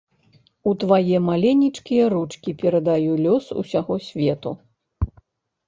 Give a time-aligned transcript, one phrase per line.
[0.69, 4.59] У твае маленечкія ручкі перадаю лёс усяго свету.